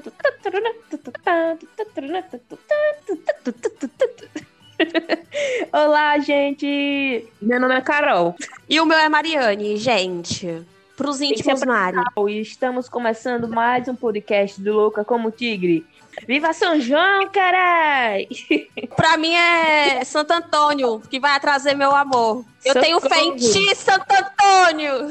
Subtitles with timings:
[5.72, 7.26] Olá, gente!
[7.40, 8.34] Meu nome é Carol.
[8.68, 10.62] E o meu é Mariane, gente.
[10.96, 11.98] Pros íntimos, Mari.
[12.28, 15.86] E estamos começando mais um podcast do Louca como Tigre.
[16.26, 18.28] Viva São João, carai!
[18.96, 22.44] Pra mim é Santo Antônio, que vai trazer meu amor.
[22.64, 22.84] Eu Socorro.
[22.84, 25.10] tenho fé em ti, Santo Antônio!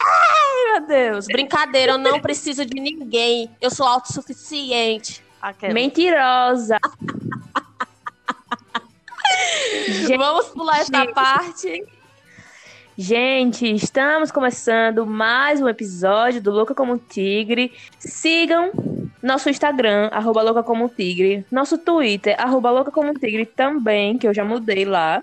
[0.00, 1.26] Ai, meu Deus.
[1.26, 3.50] Brincadeira, eu não preciso de ninguém.
[3.60, 5.22] Eu sou autossuficiente.
[5.40, 5.74] Aquela.
[5.74, 6.78] Mentirosa!
[10.16, 11.84] Vamos pular essa parte.
[12.96, 17.72] Gente, estamos começando mais um episódio do Louca como um Tigre.
[17.98, 18.72] Sigam
[19.22, 21.44] nosso Instagram, arroba Louca como Tigre.
[21.50, 25.22] Nosso Twitter, arroba Louca como Tigre também, que eu já mudei lá.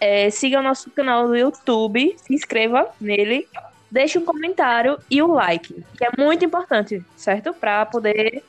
[0.00, 3.48] É, siga o nosso canal do YouTube, se inscreva nele,
[3.90, 7.52] deixe um comentário e o um like, que é muito importante, certo?
[7.52, 8.44] Para poder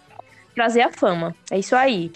[0.54, 1.36] trazer a fama.
[1.50, 2.12] É isso aí.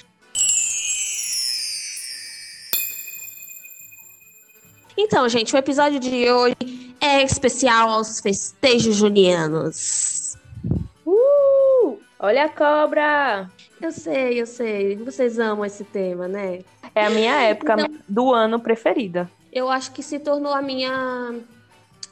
[4.95, 10.12] Então, gente, o episódio de hoje é especial aos festejos junianos.
[12.24, 13.52] Olha a cobra!
[13.82, 14.96] Eu sei, eu sei.
[14.96, 16.60] Vocês amam esse tema, né?
[16.96, 19.30] É a minha época então, do ano preferida.
[19.52, 21.36] Eu acho que se tornou a minha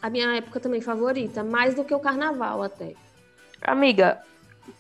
[0.01, 2.93] a minha época também favorita, mais do que o carnaval até.
[3.61, 4.21] Amiga,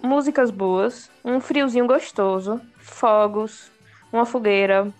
[0.03, 3.71] músicas boas, um friozinho gostoso, fogos,
[4.11, 4.91] uma fogueira.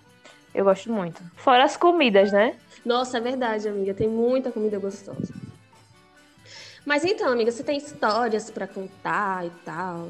[0.55, 1.21] Eu gosto muito.
[1.35, 2.55] Fora as comidas, né?
[2.85, 3.93] Nossa, é verdade, amiga.
[3.93, 5.40] Tem muita comida gostosa.
[6.85, 10.09] Mas então, amiga, você tem histórias para contar e tal?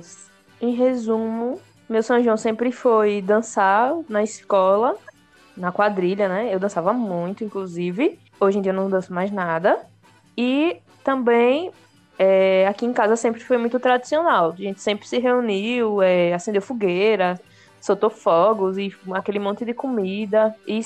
[0.62, 4.96] Em resumo, meu São João sempre foi dançar na escola,
[5.56, 6.54] na quadrilha, né?
[6.54, 8.18] Eu dançava muito, inclusive.
[8.40, 9.86] Hoje em dia eu não danço mais nada.
[10.38, 11.72] E também
[12.18, 14.52] é, aqui em casa sempre foi muito tradicional.
[14.52, 17.40] A gente sempre se reuniu, é, acendeu fogueira,
[17.82, 20.56] soltou fogos e aquele monte de comida.
[20.66, 20.82] E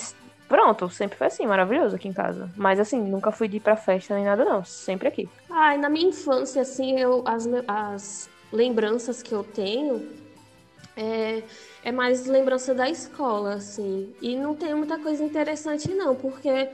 [0.47, 2.51] Pronto, sempre foi assim, maravilhoso aqui em casa.
[2.55, 4.63] Mas assim, nunca fui de ir pra festa nem nada, não.
[4.63, 5.27] Sempre aqui.
[5.49, 10.07] Ai, na minha infância, assim, eu, as, as lembranças que eu tenho
[10.95, 11.43] é,
[11.83, 14.13] é mais lembrança da escola, assim.
[14.21, 16.69] E não tem muita coisa interessante, não, porque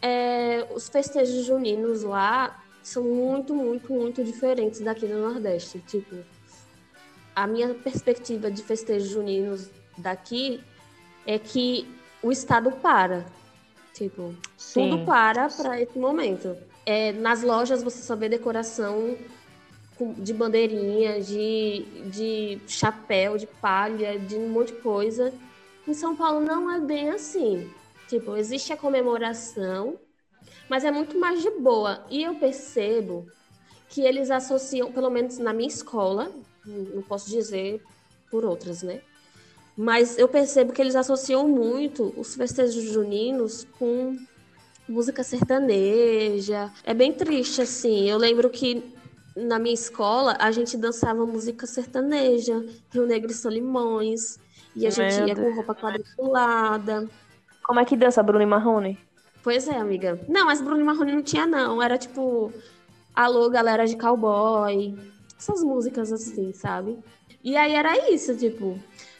[0.00, 5.78] é, os festejos juninos lá são muito, muito, muito diferentes daqui do Nordeste.
[5.80, 6.16] Tipo,
[7.36, 10.62] a minha perspectiva de festejos juninos daqui
[11.26, 11.86] é que
[12.24, 13.26] o Estado para.
[13.92, 14.90] Tipo, Sim.
[14.90, 16.56] tudo para para esse momento.
[16.84, 19.16] É, nas lojas você só vê decoração
[20.18, 25.32] de bandeirinha, de, de chapéu, de palha, de um monte de coisa.
[25.86, 27.70] Em São Paulo não é bem assim.
[28.08, 29.96] Tipo, existe a comemoração,
[30.68, 32.04] mas é muito mais de boa.
[32.10, 33.28] E eu percebo
[33.88, 36.32] que eles associam, pelo menos na minha escola,
[36.66, 37.80] não posso dizer
[38.30, 39.00] por outras, né?
[39.76, 44.16] Mas eu percebo que eles associam muito os festejos juninos com
[44.88, 46.70] música sertaneja.
[46.84, 48.08] É bem triste, assim.
[48.08, 48.84] Eu lembro que
[49.36, 54.38] na minha escola a gente dançava música sertaneja, Rio Negro e Solimões.
[54.76, 57.08] E a gente ia com roupa quadriculada.
[57.64, 58.98] Como é que dança Bruno e Marrone?
[59.42, 60.20] Pois é, amiga.
[60.28, 61.82] Não, mas Bruno e Marrone não tinha, não.
[61.82, 62.52] Era tipo,
[63.14, 64.96] alô, galera de cowboy.
[65.38, 66.98] Essas músicas assim, sabe?
[67.42, 68.78] E aí era isso, tipo,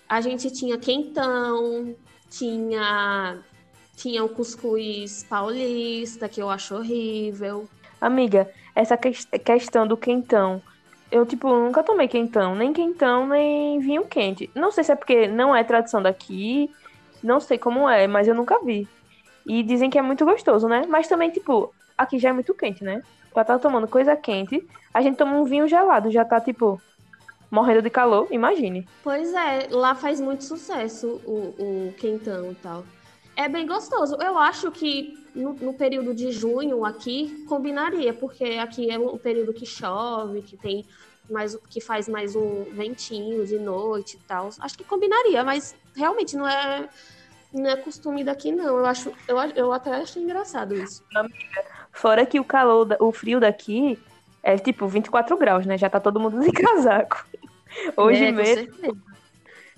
[0.09, 1.95] a gente tinha quentão,
[2.31, 3.39] tinha
[3.97, 7.69] tinha o cuscuz paulista, que eu acho horrível.
[8.01, 10.61] Amiga, essa que questão do quentão,
[11.11, 14.51] eu, tipo, nunca tomei quentão, nem quentão, nem vinho quente.
[14.55, 16.69] Não sei se é porque não é tradição daqui,
[17.23, 18.89] não sei como é, mas eu nunca vi.
[19.47, 20.85] E dizem que é muito gostoso, né?
[20.89, 23.03] Mas também, tipo, aqui já é muito quente, né?
[23.33, 26.81] Pra estar tá tomando coisa quente, a gente toma um vinho gelado, já tá, tipo,
[27.55, 28.87] morrendo de calor, imagine.
[29.03, 31.55] Pois é, lá faz muito sucesso o,
[31.89, 32.85] o quentão e tal.
[33.37, 34.17] É bem gostoso.
[34.21, 39.53] Eu acho que no, no, período de junho aqui combinaria, porque aqui é um período
[39.53, 40.85] que chove, que tem
[41.31, 44.51] mais que faz mais um ventinho de noite e tal.
[44.61, 46.89] Acho que combinaria, mas realmente não é
[47.53, 48.79] não é costume daqui não.
[48.79, 51.05] Eu acho eu, eu até acho engraçado isso.
[51.93, 53.99] Fora que o calor, o frio daqui
[54.45, 55.79] é tipo 24 graus, né?
[55.79, 57.27] Já tá todo mundo de casaco.
[57.97, 58.73] Hoje é, mesmo,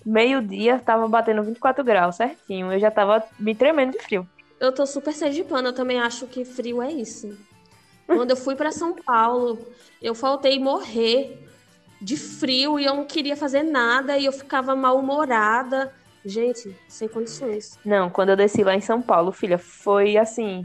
[0.05, 2.73] meio-dia, tava batendo 24 graus, certinho.
[2.73, 4.29] Eu já tava me tremendo de frio.
[4.59, 7.39] Eu tô super sergipana, eu também acho que frio é isso.
[8.07, 9.59] Quando eu fui para São Paulo,
[10.03, 11.47] eu faltei morrer
[12.01, 15.93] de frio e eu não queria fazer nada e eu ficava mal-humorada.
[16.25, 17.79] Gente, sem condições.
[17.85, 20.65] Não, quando eu desci lá em São Paulo, filha, foi assim,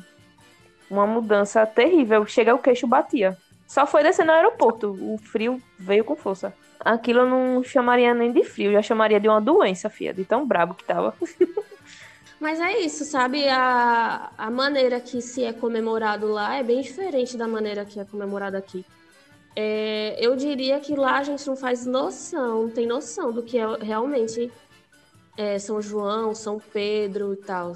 [0.90, 2.26] uma mudança terrível.
[2.26, 3.38] Chega o queixo batia.
[3.72, 4.98] Só foi descer no aeroporto.
[5.00, 6.54] O frio veio com força.
[6.78, 10.46] Aquilo eu não chamaria nem de frio, já chamaria de uma doença, fia, de tão
[10.46, 11.16] brabo que tava.
[12.38, 13.48] Mas é isso, sabe?
[13.48, 18.04] A, a maneira que se é comemorado lá é bem diferente da maneira que é
[18.04, 18.86] comemorado aqui.
[19.56, 23.58] É, eu diria que lá a gente não faz noção, não tem noção do que
[23.58, 24.52] é realmente
[25.38, 27.72] é, São João, São Pedro e tal.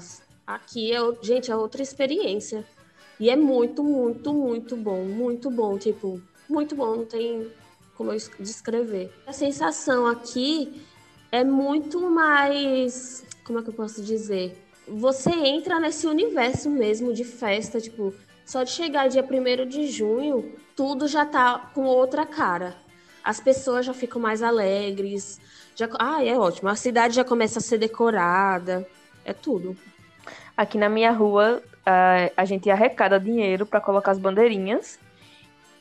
[0.46, 2.66] Aqui, é, gente, é outra experiência.
[3.18, 5.04] E é muito, muito, muito bom.
[5.04, 7.50] Muito bom, tipo, muito bom, não tem
[7.96, 9.10] como eu descrever.
[9.26, 10.82] A sensação aqui
[11.32, 14.60] é muito mais como é que eu posso dizer?
[14.88, 18.12] Você entra nesse universo mesmo de festa, tipo,
[18.44, 22.76] só de chegar dia 1 de junho, tudo já tá com outra cara.
[23.22, 25.40] As pessoas já ficam mais alegres.
[25.74, 25.88] Já...
[25.98, 26.68] Ah, é ótimo.
[26.68, 28.86] A cidade já começa a ser decorada.
[29.24, 29.76] É tudo.
[30.56, 31.62] Aqui na minha rua,
[32.36, 34.98] a gente arrecada dinheiro para colocar as bandeirinhas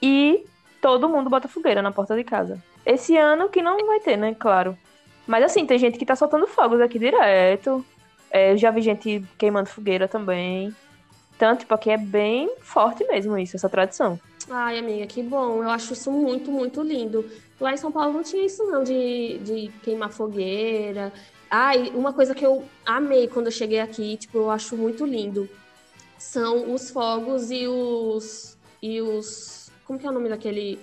[0.01, 0.45] e
[0.79, 2.61] todo mundo bota fogueira na porta de casa.
[2.85, 4.35] Esse ano que não vai ter, né?
[4.37, 4.77] Claro.
[5.25, 7.83] Mas assim, tem gente que tá soltando fogos aqui direto.
[8.29, 10.75] É, eu já vi gente queimando fogueira também.
[11.39, 14.19] Tanto, tipo, aqui é bem forte mesmo isso, essa tradição.
[14.49, 15.63] Ai, amiga, que bom.
[15.63, 17.25] Eu acho isso muito, muito lindo.
[17.59, 21.11] Lá em São Paulo não tinha isso, não, de, de queimar fogueira.
[21.49, 25.49] Ai, uma coisa que eu amei quando eu cheguei aqui, tipo, eu acho muito lindo.
[26.25, 28.57] São os fogos e os.
[28.81, 29.71] E os.
[29.85, 30.79] Como que é o nome daquele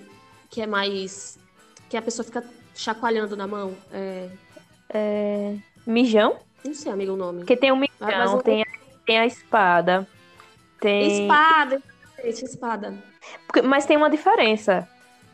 [0.49, 1.37] que é mais.
[1.89, 2.43] Que a pessoa fica
[2.73, 3.75] chacoalhando na mão.
[3.91, 4.29] É...
[4.89, 5.55] é...
[5.85, 6.37] Mijão?
[6.65, 7.39] Não sei, amigo, o nome.
[7.39, 8.65] Porque tem o mijão, ah, tem, a,
[9.05, 10.07] tem a espada.
[10.79, 11.23] Tem...
[11.23, 11.81] Espada,
[12.23, 12.93] espada.
[13.65, 14.87] Mas tem uma diferença.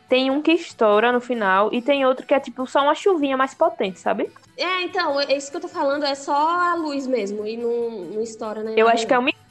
[0.09, 3.37] Tem um que estoura no final e tem outro que é tipo só uma chuvinha
[3.37, 4.31] mais potente, sabe?
[4.57, 8.05] É, então, é isso que eu tô falando é só a luz mesmo e não,
[8.05, 8.73] não estoura, né?
[8.75, 9.48] Eu acho que é o mijão,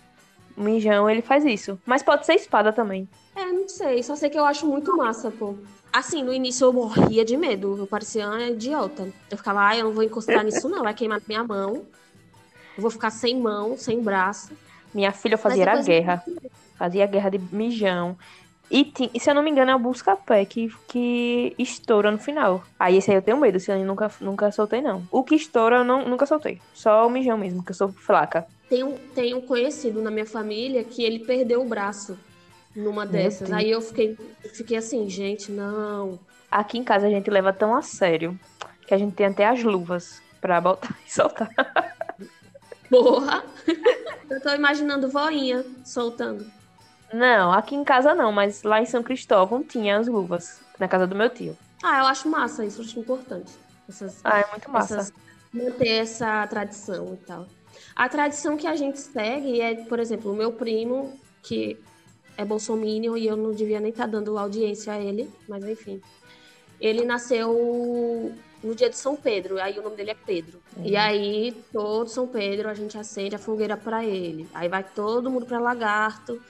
[1.10, 1.78] ele faz isso.
[1.86, 3.08] Mas pode ser espada também.
[3.36, 4.02] É, não sei.
[4.02, 5.54] Só sei que eu acho muito massa, pô.
[5.92, 7.76] Assim, no início eu morria de medo.
[7.78, 9.08] Eu parecia uma idiota.
[9.30, 10.82] Eu ficava, ai, eu não vou encostar nisso, não.
[10.82, 11.86] Vai queimar minha mão.
[12.76, 14.52] Eu vou ficar sem mão, sem braço.
[14.92, 16.24] Minha filha fazia a guerra.
[16.76, 18.16] Fazia a guerra de mijão.
[18.70, 22.62] E, e, se eu não me engano, é o busca-pé que, que estoura no final.
[22.78, 25.06] Aí esse aí eu tenho medo, esse aí eu nunca, nunca soltei, não.
[25.10, 26.60] O que estoura eu não, nunca soltei.
[26.74, 28.46] Só o mijão mesmo, que eu sou flaca.
[28.68, 32.18] Tem um, tem um conhecido na minha família que ele perdeu o braço
[32.76, 33.50] numa dessas.
[33.50, 34.16] Aí eu fiquei,
[34.52, 36.18] fiquei assim, gente, não.
[36.50, 38.38] Aqui em casa a gente leva tão a sério
[38.86, 41.50] que a gente tem até as luvas pra botar e soltar.
[42.90, 43.44] Porra!
[44.30, 46.57] Eu tô imaginando voinha soltando.
[47.12, 51.06] Não, aqui em casa não, mas lá em São Cristóvão tinha as luvas, na casa
[51.06, 51.56] do meu tio.
[51.82, 53.52] Ah, eu acho massa isso, acho importante.
[53.88, 54.96] Essas, ah, é muito massa.
[54.96, 55.12] Essas,
[55.52, 57.46] manter essa tradição e tal.
[57.94, 61.78] A tradição que a gente segue é, por exemplo, o meu primo, que
[62.36, 66.00] é bolsominion e eu não devia nem estar tá dando audiência a ele, mas enfim.
[66.80, 68.32] Ele nasceu
[68.62, 70.60] no dia de São Pedro, aí o nome dele é Pedro.
[70.76, 70.84] Uhum.
[70.84, 74.48] E aí, todo São Pedro, a gente acende a fogueira para ele.
[74.54, 76.40] Aí vai todo mundo para Lagarto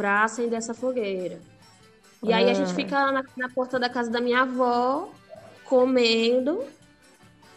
[0.00, 1.38] para acender essa fogueira.
[2.22, 2.74] E aí a gente ah.
[2.74, 5.10] fica na, na, porta da casa da minha avó,
[5.66, 6.64] comendo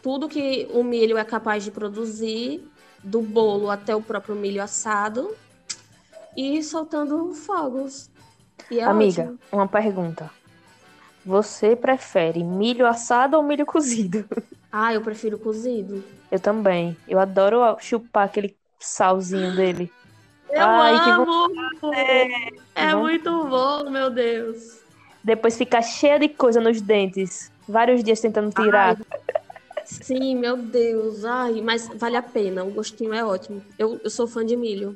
[0.01, 2.70] tudo que o milho é capaz de produzir,
[3.01, 5.34] do bolo até o próprio milho assado
[6.36, 8.12] e soltando fogos.
[8.70, 9.39] E é Amiga, ótimo.
[9.50, 10.29] uma pergunta.
[11.25, 14.25] Você prefere milho assado ou milho cozido?
[14.75, 16.03] Ah, eu prefiro cozido.
[16.32, 16.98] Eu também.
[17.08, 19.94] Eu adoro chupar aquele salzinho dele.
[20.53, 21.51] Eu Ai, amo!
[22.75, 24.81] É muito bom, meu Deus.
[25.24, 27.51] Depois fica cheia de coisa nos dentes.
[27.67, 28.98] Vários dias tentando tirar.
[28.98, 31.25] Ai, sim, meu Deus.
[31.25, 32.63] Ai, mas vale a pena.
[32.63, 33.63] O gostinho é ótimo.
[33.79, 34.95] Eu, eu sou fã de milho.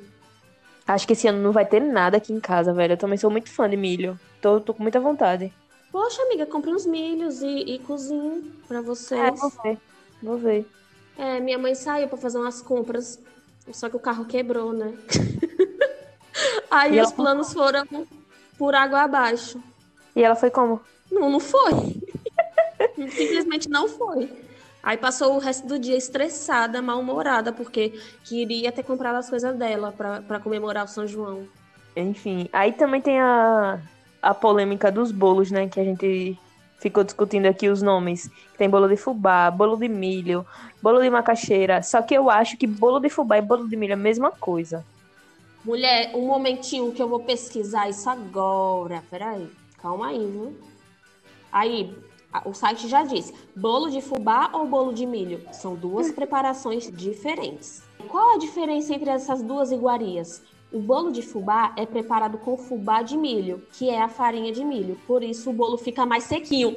[0.85, 2.93] Acho que esse ano não vai ter nada aqui em casa, velho.
[2.93, 4.19] Eu também sou muito fã de milho.
[4.39, 5.51] Tô, tô com muita vontade.
[5.91, 9.19] Poxa, amiga, compre uns milhos e, e cozinhe pra vocês.
[9.19, 9.77] É, vou ver.
[10.21, 10.65] Vou ver.
[11.17, 13.19] É, minha mãe saiu pra fazer umas compras,
[13.71, 14.93] só que o carro quebrou, né?
[16.69, 17.85] Aí e os planos foram
[18.57, 19.61] por água abaixo.
[20.15, 20.81] E ela foi como?
[21.11, 22.01] Não, não foi.
[23.09, 24.29] Simplesmente não foi.
[24.83, 29.91] Aí passou o resto do dia estressada, mal-humorada, porque queria ter comprado as coisas dela
[29.91, 31.47] para comemorar o São João.
[31.95, 33.79] Enfim, aí também tem a,
[34.21, 35.67] a polêmica dos bolos, né?
[35.67, 36.39] Que a gente
[36.77, 38.29] ficou discutindo aqui os nomes.
[38.57, 40.45] Tem bolo de fubá, bolo de milho,
[40.81, 41.81] bolo de macaxeira.
[41.83, 44.31] Só que eu acho que bolo de fubá e bolo de milho é a mesma
[44.31, 44.85] coisa.
[45.63, 49.03] Mulher, um momentinho que eu vou pesquisar isso agora.
[49.09, 49.49] Peraí,
[49.81, 50.57] calma aí, viu?
[51.51, 51.93] Aí,
[52.45, 55.41] o site já diz: bolo de fubá ou bolo de milho?
[55.51, 57.83] São duas preparações diferentes.
[58.07, 60.41] Qual a diferença entre essas duas iguarias?
[60.71, 64.65] O bolo de fubá é preparado com fubá de milho, que é a farinha de
[64.65, 64.99] milho.
[65.07, 66.75] Por isso o bolo fica mais sequinho.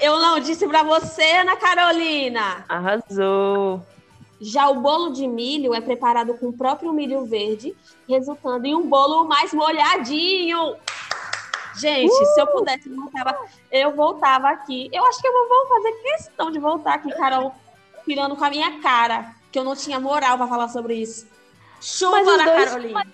[0.00, 2.64] Eu não disse para você, Ana Carolina.
[2.68, 3.82] Arrasou.
[4.40, 7.74] Já o bolo de milho é preparado com o próprio milho verde,
[8.08, 10.76] resultando em um bolo mais molhadinho.
[11.80, 12.34] Gente, uh!
[12.34, 13.38] se eu pudesse, eu voltava,
[13.70, 14.88] eu voltava aqui.
[14.92, 17.54] Eu acho que eu vou fazer questão de voltar aqui, Carol,
[18.04, 21.26] tirando com a minha cara, que eu não tinha moral para falar sobre isso.
[21.80, 23.06] Chuva na dois, Carolina.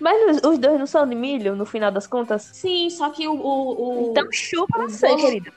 [0.00, 2.42] Mas, os dois não são de milho, no final das contas?
[2.52, 3.34] Sim, só que o.
[3.34, 5.20] o, o então chupa você, bolo...
[5.20, 5.52] querida.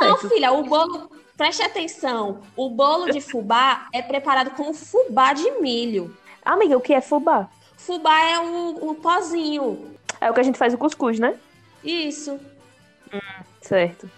[0.00, 1.10] Não, filha, o bolo.
[1.36, 2.42] Preste atenção.
[2.56, 6.16] O bolo de fubá é preparado com fubá de milho.
[6.44, 7.48] Amiga, o que é fubá?
[7.76, 9.94] Fubá é o, o pozinho.
[10.20, 11.34] É o que a gente faz o cuscuz, né?
[11.82, 12.40] Isso.
[13.12, 14.08] Hum, certo.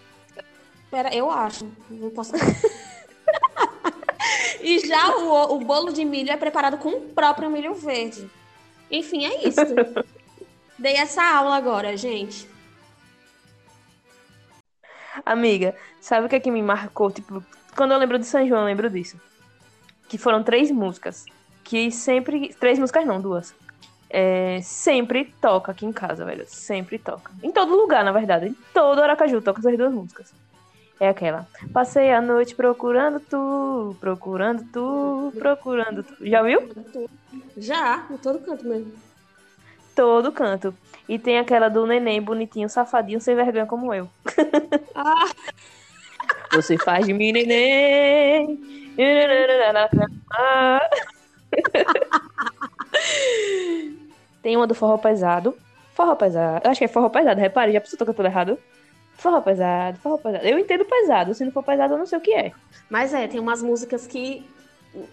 [0.90, 1.66] Pera, eu acho.
[1.90, 2.32] Não posso.
[4.66, 8.28] e já o, o bolo de milho é preparado com o próprio milho verde.
[8.90, 9.60] Enfim, é isso.
[10.76, 12.50] Dei essa aula agora, gente.
[15.24, 17.12] Amiga, sabe o que é que me marcou?
[17.12, 17.44] Tipo,
[17.76, 19.20] quando eu lembro de São João, eu lembro disso.
[20.08, 21.24] Que foram três músicas.
[21.62, 22.52] Que sempre.
[22.54, 23.54] Três músicas não, duas.
[24.10, 26.44] É, sempre toca aqui em casa, velho.
[26.48, 27.30] Sempre toca.
[27.40, 28.48] Em todo lugar, na verdade.
[28.48, 30.32] Em todo Aracaju toca essas duas músicas.
[30.98, 31.46] É aquela.
[31.72, 36.26] Passei a noite procurando tu, procurando tu, procurando tu.
[36.26, 36.70] Já viu?
[37.56, 38.92] Já, em todo canto mesmo.
[39.94, 40.74] Todo canto.
[41.08, 44.08] E tem aquela do neném bonitinho, safadinho, sem vergonha como eu.
[44.94, 45.26] Ah.
[46.52, 48.58] Você faz de mim, neném.
[54.42, 55.54] tem uma do forró pesado.
[55.94, 56.62] Forró pesado.
[56.64, 58.58] Eu acho que é forró pesado, repare, já que eu tô errado?
[59.16, 60.46] Forró pesado, forró pesado.
[60.46, 62.52] Eu entendo pesado, se não for pesado, eu não sei o que é.
[62.90, 64.44] Mas é, tem umas músicas que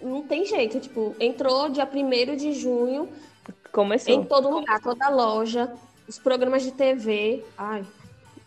[0.01, 0.79] não tem jeito.
[0.79, 3.09] Tipo, entrou dia 1 de junho.
[3.71, 4.13] Começou.
[4.13, 5.71] Em todo lugar, toda loja,
[6.07, 7.43] os programas de TV.
[7.57, 7.83] Ai.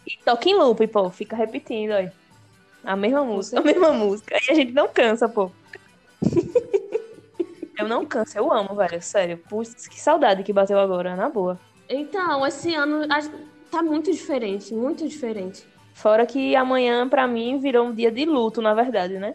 [0.07, 1.11] E toca em loop, pô.
[1.11, 2.11] Fica repetindo, aí.
[2.85, 4.39] A mesma música, a mesma música.
[4.47, 5.51] E a gente não cansa, pô.
[7.77, 9.03] eu não canso, eu amo, velho.
[9.03, 9.39] Sério.
[9.39, 11.59] Putz, que saudade que bateu agora, na boa.
[11.89, 13.07] Então, esse ano
[13.77, 15.67] tá muito diferente, muito diferente.
[15.93, 19.35] Fora que amanhã, para mim, virou um dia de luto, na verdade, né?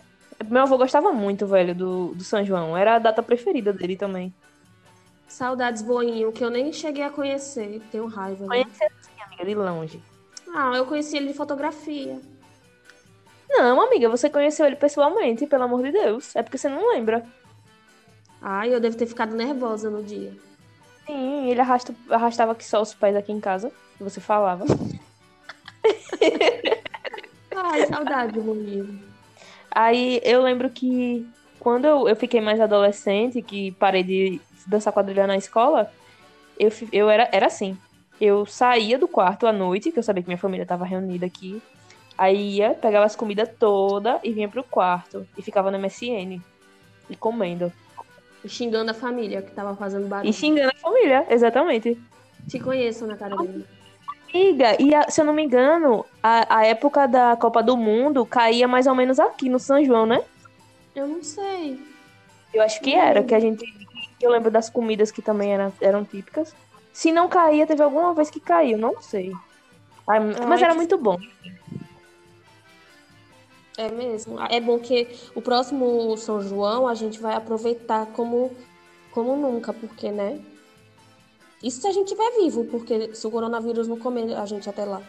[0.49, 2.75] Meu avô gostava muito, velho, do, do São João.
[2.75, 4.33] Era a data preferida dele também.
[5.27, 7.81] Saudades Boinho, que eu nem cheguei a conhecer.
[7.91, 8.47] Tenho raiva.
[8.47, 8.63] Né?
[8.63, 10.03] Conheci assim, amiga, de longe.
[10.53, 12.19] Ah, eu conheci ele de fotografia.
[13.47, 16.35] Não, amiga, você conheceu ele pessoalmente, pelo amor de Deus.
[16.35, 17.23] É porque você não lembra.
[18.41, 20.33] Ai, eu devo ter ficado nervosa no dia.
[21.05, 23.71] Sim, ele arrasta, arrastava aqui só os pés aqui em casa
[24.01, 24.65] que você falava.
[27.55, 28.99] Ai, saudade livro.
[29.69, 31.27] Aí eu lembro que
[31.59, 35.91] quando eu, eu fiquei mais adolescente, que parei de dançar quadrilha na escola,
[36.57, 37.77] eu, eu era, era assim.
[38.19, 41.61] Eu saía do quarto à noite, que eu sabia que minha família estava reunida aqui.
[42.17, 45.27] Aí ia, pegava as comidas todas e vinha pro quarto.
[45.37, 46.41] E ficava no MSN.
[47.09, 47.71] E comendo.
[48.43, 50.29] E xingando a família que tava fazendo barulho.
[50.29, 51.99] E xingando a família, exatamente.
[52.47, 53.65] Te conheço na cara dele.
[54.33, 58.25] Amiga, e a, se eu não me engano, a, a época da Copa do Mundo
[58.25, 60.23] caía mais ou menos aqui no São João, né?
[60.95, 61.79] Eu não sei.
[62.53, 63.65] Eu acho que era, que a gente.
[64.21, 66.55] Eu lembro das comidas que também eram, eram típicas.
[66.93, 69.33] Se não caía, teve alguma vez que caiu, não sei.
[70.07, 71.17] Ai, mas era muito bom.
[73.77, 74.39] É mesmo.
[74.49, 78.51] É bom que o próximo São João a gente vai aproveitar como,
[79.11, 80.39] como nunca, porque, né?
[81.63, 84.83] Isso se a gente estiver vivo, porque se o coronavírus não comer a gente até
[84.83, 85.01] lá.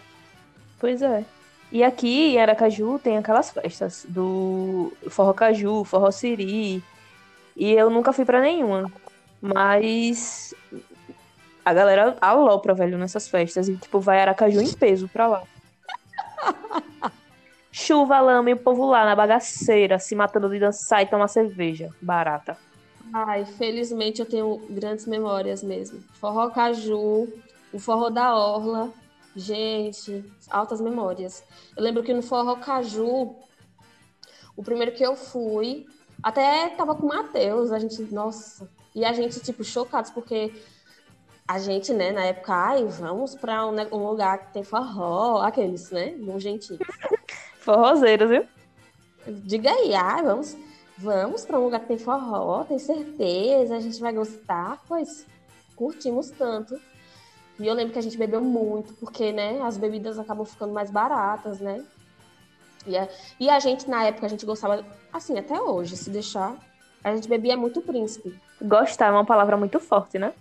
[0.79, 1.25] Pois é.
[1.71, 6.83] E aqui em Aracaju tem aquelas festas do Forró Caju, Forró Siri.
[7.57, 8.93] E eu nunca fui para nenhuma.
[9.41, 10.55] Mas
[11.65, 13.69] a galera alopra, velho, nessas festas.
[13.69, 15.43] E, tipo, vai Aracaju em peso pra lá.
[17.73, 21.89] Chuva, lama e o povo lá na bagaceira, se matando de dançar e tomar cerveja.
[22.03, 22.59] Barata.
[23.13, 26.03] Ai, felizmente eu tenho grandes memórias mesmo.
[26.15, 27.29] Forró Caju,
[27.73, 28.91] o Forró da Orla.
[29.37, 31.45] Gente, altas memórias.
[31.77, 33.35] Eu lembro que no Forró Caju,
[34.57, 35.87] o primeiro que eu fui,
[36.23, 40.53] até tava com o Matheus, a gente, nossa, e a gente, tipo, chocados, porque
[41.49, 45.91] a gente, né, na época, ai, vamos pra um, um lugar que tem forró, aqueles,
[45.91, 46.79] né, um gentil.
[47.61, 48.45] Forrozeiros, viu?
[49.27, 50.57] Diga aí, ai, vamos
[51.03, 55.27] Vamos para um lugar que tem forró, tem certeza, a gente vai gostar, pois
[55.75, 56.81] curtimos tanto.
[57.59, 60.93] E eu lembro que a gente bebeu muito, porque, né, as bebidas acabam ficando mais
[60.93, 61.85] baratas, né?
[62.87, 63.09] E a,
[63.41, 66.57] e a gente, na época, a gente gostava, assim, até hoje, se deixar,
[67.03, 68.39] A gente bebia muito príncipe.
[68.61, 70.33] Gostar é uma palavra muito forte, né?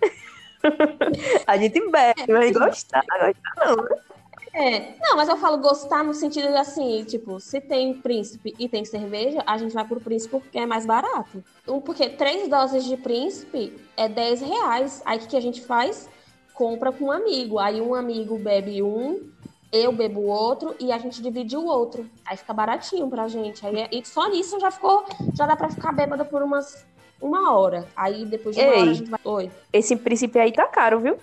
[1.48, 3.98] a gente bebe, é, mas gostar, gostar não, né?
[4.54, 8.68] É, não, mas eu falo gostar no sentido de assim, tipo, se tem príncipe e
[8.68, 11.44] tem cerveja, a gente vai pro príncipe porque é mais barato.
[11.86, 15.02] Porque três doses de príncipe é 10 reais.
[15.06, 16.10] Aí o que, que a gente faz?
[16.54, 17.60] Compra com um amigo.
[17.60, 19.32] Aí um amigo bebe um,
[19.72, 22.06] eu bebo o outro e a gente divide o outro.
[22.26, 23.66] Aí fica baratinho pra gente.
[23.66, 26.86] Aí, e só nisso já ficou, já dá pra ficar bêbada por umas
[27.22, 27.88] uma hora.
[27.96, 29.20] Aí depois de uma Ei, hora a gente vai.
[29.24, 29.52] Oi.
[29.72, 31.18] Esse príncipe aí tá caro, viu?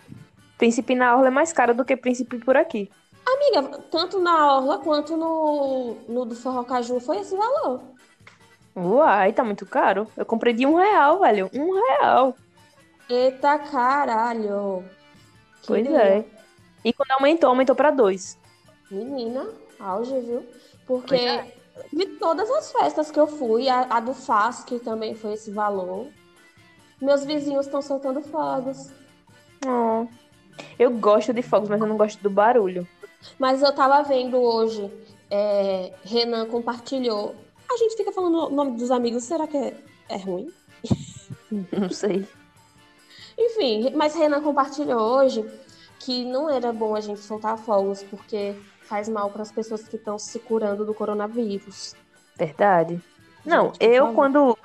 [0.57, 2.91] Príncipe na orla é mais caro do que príncipe por aqui.
[3.35, 7.81] Amiga, tanto na orla quanto no, no do Forró Caju foi esse valor.
[8.75, 10.07] Uai, tá muito caro.
[10.17, 11.51] Eu comprei de um real, velho.
[11.53, 12.35] Um real.
[13.09, 14.85] Eita caralho.
[15.61, 16.25] Que pois é.
[16.85, 18.39] E quando aumentou, aumentou para dois.
[18.91, 19.47] Menina,
[19.79, 20.47] auge, viu?
[20.87, 21.53] Porque é.
[21.93, 26.07] de todas as festas que eu fui, a, a do FASC também foi esse valor.
[27.01, 28.91] Meus vizinhos estão soltando fogos.
[29.67, 30.07] Oh.
[30.79, 32.87] Eu gosto de fogos, mas eu não gosto do barulho.
[33.39, 34.91] Mas eu tava vendo hoje,
[35.31, 37.35] é, Renan compartilhou.
[37.71, 39.75] A gente fica falando o nome dos amigos, será que é,
[40.09, 40.53] é ruim?
[41.73, 42.27] Não sei.
[43.37, 45.49] Enfim, mas Renan compartilhou hoje
[46.01, 49.97] que não era bom a gente soltar fogos, porque faz mal para as pessoas que
[49.97, 51.95] estão se curando do coronavírus.
[52.37, 53.01] Verdade.
[53.45, 54.57] Não, gente, eu quando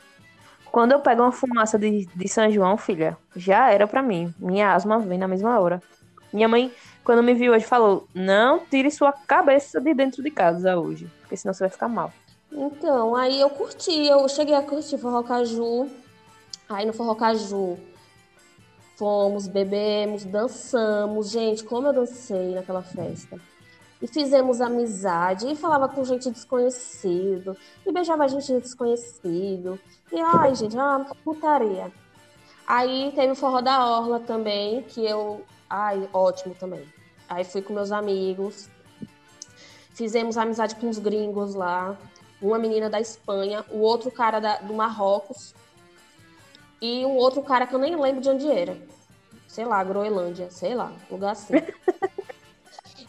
[0.72, 4.33] quando eu pego uma fumaça de, de São João, filha, já era para mim.
[4.39, 5.79] Minha asma vem na mesma hora.
[6.31, 6.72] Minha mãe,
[7.03, 11.38] quando me viu hoje, falou: Não tire sua cabeça de dentro de casa hoje, porque
[11.38, 12.12] senão você vai ficar mal.
[12.51, 15.89] Então, aí eu curti, eu cheguei a curtir Forró Caju.
[16.69, 17.77] Aí no Forró Caju
[18.95, 21.29] fomos, bebemos, dançamos.
[21.29, 23.39] Gente, como eu dancei naquela festa.
[24.01, 27.55] E fizemos amizade, e falava com gente desconhecido,
[27.86, 29.79] e beijava gente desconhecido.
[30.12, 31.89] E ai, gente, é uma putaria.
[32.68, 35.42] Aí teve o Forró da Orla também, que eu.
[35.75, 36.86] Ai, ótimo também.
[37.27, 38.70] Aí fui com meus amigos,
[39.90, 41.98] fizemos amizade com os gringos lá,
[42.40, 45.55] uma menina da Espanha, o outro cara da, do Marrocos
[46.79, 48.77] e um outro cara que eu nem lembro de onde era.
[49.48, 51.53] Sei lá, Groenlândia, sei lá, lugar assim.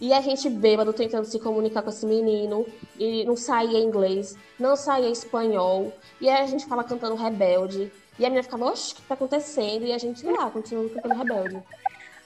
[0.00, 2.66] E a gente bêbado tentando se comunicar com esse menino.
[2.98, 5.92] E não saía inglês, não saía espanhol.
[6.20, 7.92] E aí a gente ficava cantando rebelde.
[8.18, 9.84] E a menina ficava, oxe, o que tá acontecendo?
[9.84, 11.62] E a gente lá, continuando cantando rebelde.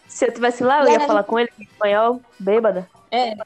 [0.08, 2.88] Se eu tivesse lá, eu ia falar com ele em espanhol, bêbada.
[3.10, 3.36] É.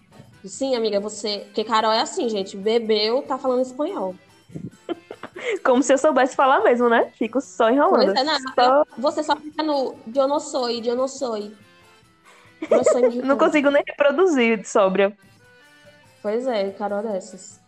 [0.45, 1.41] Sim, amiga, você.
[1.47, 2.57] Porque Carol é assim, gente.
[2.57, 4.15] Bebeu, tá falando espanhol.
[5.65, 7.13] Como se eu soubesse falar mesmo, né?
[7.17, 8.17] Fico só enrolando.
[8.17, 8.85] É, não, só...
[8.97, 11.37] Você só fica no eu não sou, eu não sou.
[13.25, 15.17] Não consigo nem reproduzir de sóbria.
[16.23, 17.61] Pois é, Carol dessas.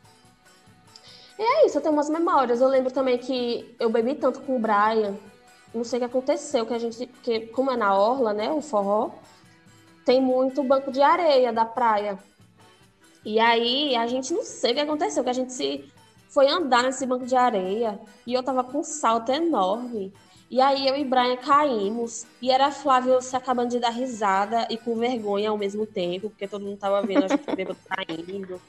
[1.36, 2.60] E é isso, eu tenho umas memórias.
[2.60, 5.16] Eu lembro também que eu bebi tanto com o Brian
[5.74, 8.60] não sei o que aconteceu, que a gente, que como é na orla, né, o
[8.60, 9.10] forró,
[10.04, 12.18] tem muito banco de areia da praia.
[13.24, 15.90] E aí a gente não sei o que aconteceu, que a gente se
[16.28, 20.12] foi andar nesse banco de areia e eu tava com um salto enorme.
[20.50, 24.76] E aí eu e Brian caímos e era Flávio se acabando de dar risada e
[24.76, 28.60] com vergonha ao mesmo tempo, porque todo mundo tava vendo a gente caindo.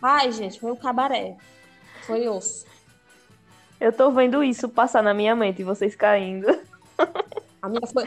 [0.00, 1.36] Ai, gente, foi um cabaré.
[2.02, 2.66] Foi osso.
[3.82, 6.46] Eu tô vendo isso passar na minha mente, vocês caindo.
[7.60, 8.06] A minha foi,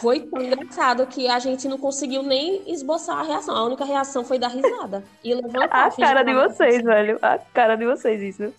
[0.00, 3.56] foi tão engraçado que a gente não conseguiu nem esboçar a reação.
[3.56, 5.02] A única reação foi dar risada.
[5.24, 5.86] E levantar.
[5.86, 7.18] A cara de vocês, velho.
[7.20, 8.54] A cara de vocês, isso.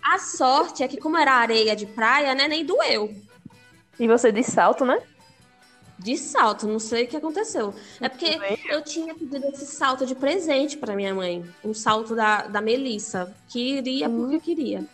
[0.00, 3.12] A sorte é que, como era areia de praia, né, nem doeu.
[3.98, 5.02] E você de salto, né?
[5.98, 7.74] De salto, não sei o que aconteceu.
[8.00, 11.44] É porque eu tinha pedido esse salto de presente para minha mãe.
[11.64, 14.84] Um salto da, da Melissa, que iria porque queria.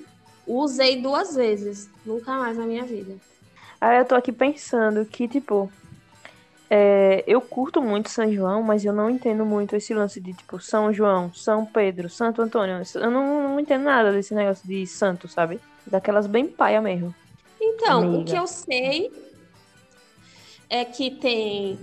[0.46, 3.14] Usei duas vezes, nunca mais na minha vida.
[3.80, 5.70] Aí eu tô aqui pensando que, tipo,
[6.68, 10.60] é, eu curto muito São João, mas eu não entendo muito esse lance de, tipo,
[10.60, 12.82] São João, São Pedro, Santo Antônio.
[12.94, 15.60] Eu não, não entendo nada desse negócio de santo, sabe?
[15.86, 17.14] Daquelas bem paia mesmo.
[17.60, 18.18] Então, Amiga.
[18.18, 19.10] o que eu sei
[20.68, 21.78] é que tem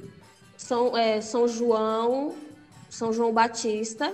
[0.56, 2.34] São, é, São João,
[2.90, 4.14] São João Batista,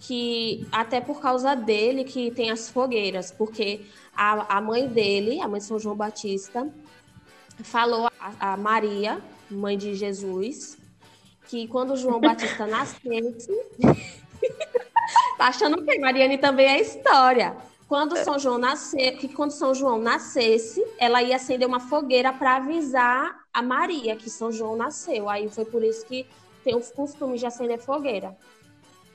[0.00, 5.48] que até por causa dele que tem as fogueiras, porque a, a mãe dele, a
[5.48, 6.68] mãe de São João Batista,
[7.62, 10.78] falou a, a Maria, mãe de Jesus,
[11.48, 13.50] que quando João Batista nascesse.
[15.38, 17.56] tá achando que Mariane também é história.
[17.88, 22.56] Quando São João nascer, que quando São João nascesse, ela ia acender uma fogueira para
[22.56, 25.28] avisar a Maria que São João nasceu.
[25.28, 26.26] Aí foi por isso que
[26.64, 28.36] tem os costumes de acender fogueira.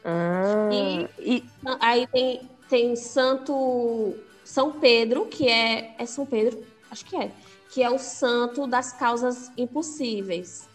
[0.03, 1.43] Ah, e, e,
[1.79, 5.95] aí tem, tem Santo São Pedro, que é.
[5.97, 6.63] É São Pedro?
[6.89, 7.31] Acho que é.
[7.69, 10.69] Que é o santo das causas impossíveis.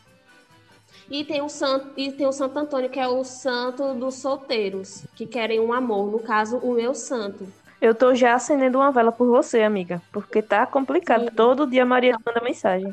[1.10, 5.04] E tem o santo, e tem o Santo Antônio, que é o santo dos solteiros,
[5.14, 7.46] que querem um amor, no caso, o meu santo.
[7.80, 11.28] Eu tô já acendendo uma vela por você, amiga, porque tá complicado.
[11.28, 11.36] Sim.
[11.36, 12.92] Todo dia a Maria manda mensagem.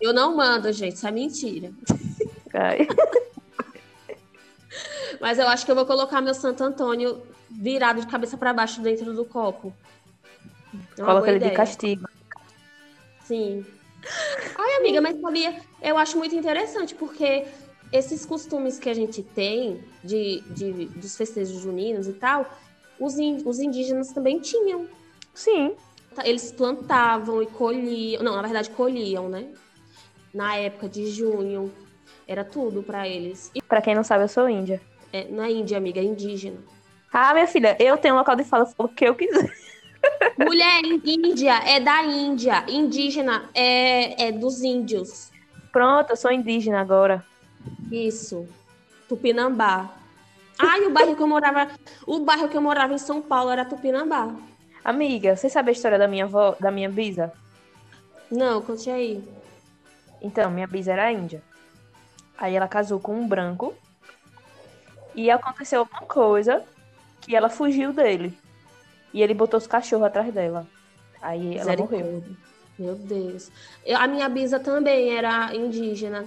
[0.00, 1.70] Eu não mando, gente, isso é mentira.
[2.52, 2.86] Ai.
[5.20, 8.80] Mas eu acho que eu vou colocar meu Santo Antônio virado de cabeça para baixo
[8.80, 9.72] dentro do copo.
[10.96, 11.50] É Coloca ele ideia.
[11.50, 12.08] de castigo.
[13.24, 13.64] Sim.
[14.56, 17.46] Ai, amiga, mas sabia, eu acho muito interessante, porque
[17.92, 22.46] esses costumes que a gente tem de, de dos festejos juninos e tal,
[22.98, 24.86] os, in, os indígenas também tinham.
[25.34, 25.74] Sim.
[26.24, 28.22] Eles plantavam e colhiam.
[28.22, 29.48] Não, na verdade, colhiam, né?
[30.34, 31.72] Na época de junho.
[32.28, 33.50] Era tudo para eles.
[33.54, 34.78] E para quem não sabe, eu sou índia.
[35.10, 36.58] É, não é índia, amiga, é indígena.
[37.10, 39.50] Ah, minha filha, eu tenho um local de fala, o que eu quiser.
[40.38, 42.64] Mulher índia é da Índia.
[42.68, 45.30] Indígena é, é dos índios.
[45.72, 47.24] Pronto, eu sou indígena agora.
[47.90, 48.46] Isso.
[49.08, 49.90] Tupinambá.
[50.58, 51.68] Ai, o bairro que eu morava.
[52.06, 54.34] O bairro que eu morava em São Paulo era Tupinambá.
[54.84, 57.32] Amiga, você sabe a história da minha avó, da minha bisa?
[58.30, 59.22] Não, conte aí.
[60.20, 61.42] Então, minha bisa era índia.
[62.38, 63.74] Aí ela casou com um branco.
[65.14, 66.64] E aconteceu alguma coisa
[67.20, 68.38] que ela fugiu dele.
[69.12, 70.66] E ele botou os cachorros atrás dela.
[71.20, 72.22] Aí ela morreu.
[72.78, 73.50] Meu Deus.
[73.84, 76.24] Eu, a minha bisa também era indígena.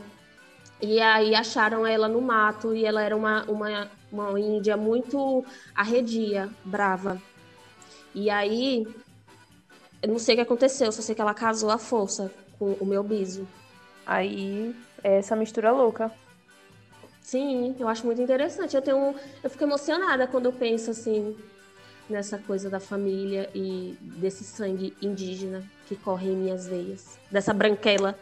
[0.81, 6.49] E aí acharam ela no mato e ela era uma, uma, uma índia muito arredia,
[6.65, 7.21] brava.
[8.13, 8.85] E aí,
[10.01, 12.85] eu não sei o que aconteceu, só sei que ela casou à força com o
[12.85, 13.47] meu biso.
[14.05, 16.11] Aí, essa mistura louca.
[17.21, 18.75] Sim, eu acho muito interessante.
[18.75, 21.35] Eu tenho, eu fico emocionada quando eu penso assim
[22.09, 28.17] nessa coisa da família e desse sangue indígena que corre em minhas veias, dessa branquela.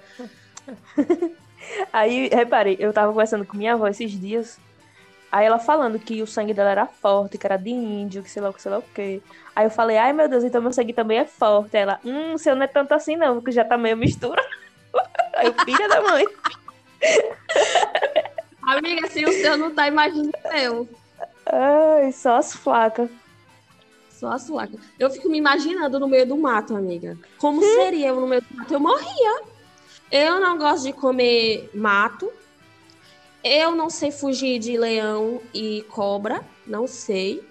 [1.92, 4.60] Aí, reparei, eu tava conversando com minha avó esses dias.
[5.32, 8.42] Aí ela falando que o sangue dela era forte, que era de índio, que sei
[8.42, 9.22] lá o que, sei lá o que.
[9.56, 11.78] Aí eu falei, ai meu Deus, então meu sangue também é forte.
[11.78, 14.44] Aí ela, hum, seu não é tanto assim não, porque já tá meio mistura.
[15.36, 16.26] Aí eu, filha da mãe.
[18.62, 20.90] Amiga, se o seu não tá, imagina o seu.
[21.46, 23.10] Ai, só as flacas.
[24.12, 24.80] Só as flacas.
[25.00, 27.18] Eu fico me imaginando no meio do mato, amiga.
[27.38, 27.76] Como hum?
[27.76, 28.74] seria eu no meio do mato?
[28.74, 29.42] Eu morria.
[30.12, 32.32] Eu não gosto de comer mato.
[33.44, 36.44] Eu não sei fugir de leão e cobra.
[36.68, 37.42] Não sei.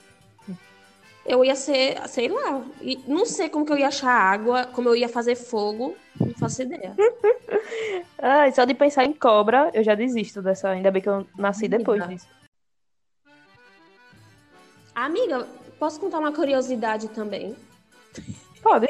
[1.25, 2.63] Eu ia ser, sei lá.
[3.07, 5.97] Não sei como que eu ia achar água, como eu ia fazer fogo.
[6.49, 6.95] Faço ideia.
[8.19, 10.71] Ai, só de pensar em cobra, eu já desisto dessa.
[10.71, 11.79] Ainda bem que eu nasci Amiga.
[11.79, 12.27] depois disso.
[14.95, 15.47] Amiga,
[15.79, 17.55] posso contar uma curiosidade também?
[18.63, 18.89] Pode.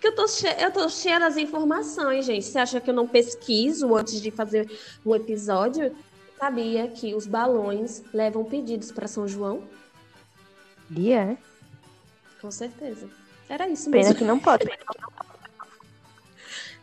[0.00, 2.44] Que eu tô, cheia, eu tô cheia das informações, gente.
[2.44, 4.70] Você acha que eu não pesquiso antes de fazer
[5.04, 5.96] um episódio?
[6.38, 9.62] Sabia que os balões levam pedidos para São João?
[10.90, 11.36] E é?
[12.40, 13.08] Com certeza.
[13.48, 14.08] Era isso mesmo.
[14.08, 14.66] Pena que não pode.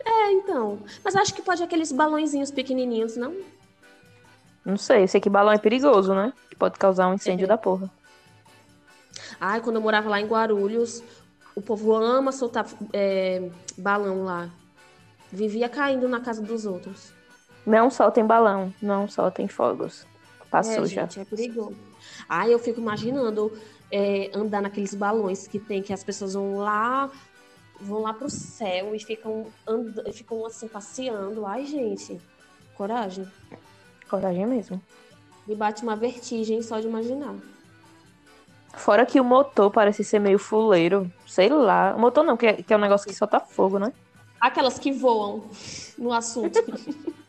[0.06, 0.80] É, então.
[1.04, 3.36] Mas acho que pode aqueles balõezinhos pequenininhos, não?
[4.64, 6.34] Não sei, eu sei que balão é perigoso, né?
[6.50, 7.48] Que pode causar um incêndio é.
[7.48, 7.90] da porra.
[9.40, 11.04] Ai, quando eu morava lá em Guarulhos,
[11.56, 14.50] o povo ama soltar é, balão lá.
[15.32, 17.14] Vivia caindo na casa dos outros.
[17.66, 20.06] Não soltem balão, não soltem fogos.
[20.50, 21.02] Passou é, já.
[21.04, 21.76] Gente, é perigoso.
[22.28, 23.52] Ai, eu fico imaginando
[23.92, 27.12] é, andar naqueles balões que tem que as pessoas vão lá
[27.80, 29.48] vão lá pro céu e ficam,
[30.14, 31.46] ficam assim, passeando.
[31.46, 32.20] Ai, gente,
[32.76, 33.28] coragem.
[34.10, 34.82] Coragem mesmo.
[35.48, 37.36] Me bate uma vertigem só de imaginar.
[38.74, 41.12] Fora que o motor parece ser meio fuleiro.
[41.26, 41.96] Sei lá.
[41.96, 43.92] O motor não, que é, que é um negócio que solta fogo, né?
[44.40, 45.44] Aquelas que voam
[45.98, 46.60] no assunto.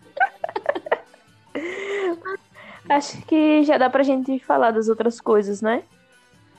[2.89, 5.85] Acho que já dá pra gente falar das outras coisas, né?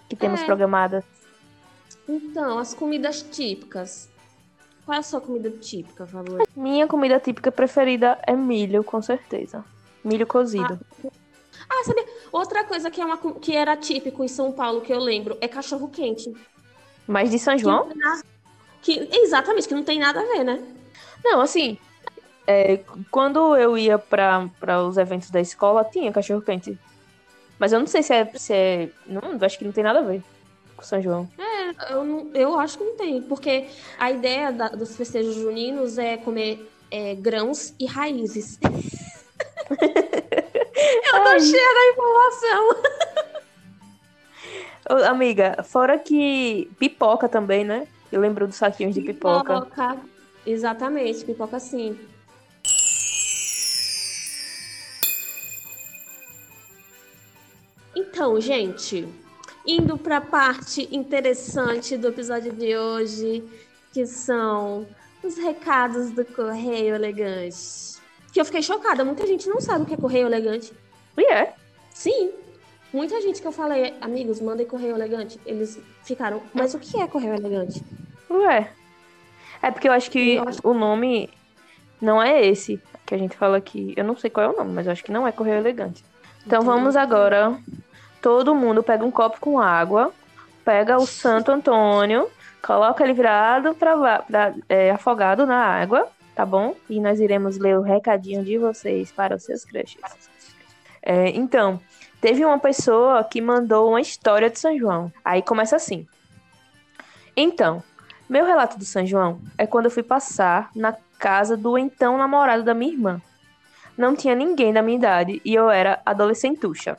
[0.08, 0.45] Que temos é.
[0.45, 1.04] programadas.
[2.07, 4.09] Então, as comidas típicas.
[4.85, 6.47] Qual é a sua comida típica, favor?
[6.55, 9.63] Minha comida típica preferida é milho, com certeza.
[10.03, 10.79] Milho cozido.
[11.05, 11.09] Ah,
[11.69, 12.05] ah sabe?
[12.31, 15.47] Outra coisa que, é uma, que era típico em São Paulo, que eu lembro, é
[15.47, 16.33] cachorro quente.
[17.07, 17.89] Mas de São João?
[18.81, 20.59] Que, que, exatamente, que não tem nada a ver, né?
[21.23, 21.77] Não, assim,
[22.47, 26.77] é, quando eu ia para os eventos da escola, tinha cachorro quente.
[27.59, 28.25] Mas eu não sei se é.
[28.33, 30.23] Se é não, acho que não tem nada a ver
[30.75, 31.29] com São João.
[31.37, 31.50] É,
[31.89, 36.17] eu, não, eu acho que não tem, porque a ideia da, dos festejos juninos é
[36.17, 38.60] comer é, grãos e raízes.
[39.69, 41.39] eu tô Ai.
[41.39, 42.75] cheia da informação.
[45.10, 47.88] Amiga, fora que pipoca também, né?
[48.12, 49.62] Eu lembro dos saquinhos de pipoca.
[49.62, 49.97] Pipoca.
[50.45, 51.97] Exatamente, pipoca sim.
[57.95, 59.07] Então, gente,
[59.65, 63.43] indo para a parte interessante do episódio de hoje,
[63.93, 64.88] que são
[65.24, 67.91] os recados do Correio Elegante.
[68.34, 70.74] Que eu fiquei chocada, muita gente não sabe o que é Correio Elegante.
[71.17, 71.54] E é.
[71.93, 72.32] Sim,
[72.93, 77.08] muita gente que eu falei, amigos, mandem Correio Elegante, eles ficaram, mas o que é
[77.08, 77.84] Correio Elegante?
[78.30, 78.71] Ué.
[79.62, 81.30] É porque eu acho que Eu acho- o nome
[82.02, 83.93] não é esse que a gente fala aqui.
[83.95, 86.04] Eu não sei qual é o nome, mas eu acho que não é Correio Elegante.
[86.47, 86.65] Então Entendi.
[86.78, 87.60] vamos agora.
[88.21, 90.13] Todo mundo pega um copo com água,
[90.63, 92.29] pega o Santo Antônio,
[92.62, 94.23] coloca ele virado para
[94.93, 96.75] afogado na água, tá bom?
[96.89, 99.99] E nós iremos ler o recadinho de vocês para os seus crushes.
[101.01, 101.79] É, então,
[102.21, 105.12] teve uma pessoa que mandou uma história de São João.
[105.25, 106.07] Aí começa assim.
[107.36, 107.84] Então,
[108.29, 112.63] meu relato do São João é quando eu fui passar na casa do então namorado
[112.63, 113.21] da minha irmã.
[113.97, 116.97] Não tinha ninguém da minha idade e eu era adolescentucha.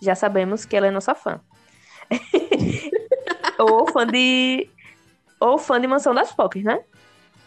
[0.00, 1.40] Já sabemos que ela é nossa fã.
[3.58, 4.68] ou fã de.
[5.40, 6.80] Ou fã de Mansão das Pocas, né?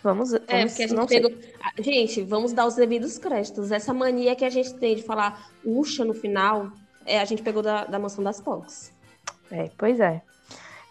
[0.04, 0.34] Vamos.
[0.34, 1.32] É, vamos porque a gente pegou.
[1.62, 3.72] Ah, Gente, vamos dar os devidos créditos.
[3.72, 6.72] Essa mania que a gente tem de falar Uxa no final,
[7.06, 8.92] é, a gente pegou da, da Mansão das Pocs.
[9.52, 10.22] É, pois é.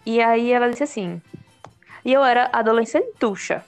[0.06, 1.20] E aí ela disse assim.
[2.04, 3.64] E eu era adolescentucha.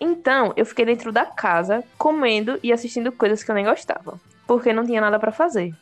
[0.00, 4.72] Então, eu fiquei dentro da casa, comendo e assistindo coisas que eu nem gostava, porque
[4.72, 5.74] não tinha nada pra fazer.